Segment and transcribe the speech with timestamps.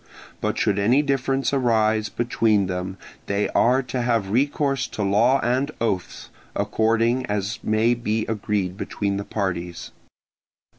[0.41, 5.69] But should any difference arise between them they are to have recourse to law and
[5.79, 9.91] oaths, according as may be agreed between the parties.